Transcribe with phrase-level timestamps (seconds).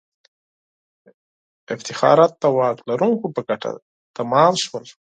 [1.75, 3.71] افتخارات د واک لرونکو په ګټه
[4.17, 4.85] تمام سول.